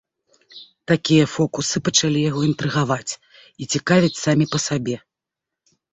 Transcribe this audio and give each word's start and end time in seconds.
Такія 0.91 1.25
фокусы 1.33 1.77
пачалі 1.89 2.19
яго 2.29 2.41
інтрыгаваць 2.49 3.13
і 3.19 3.63
цікавіць 3.75 4.19
самі 4.25 4.45
па 4.55 4.59
сабе. 4.69 4.97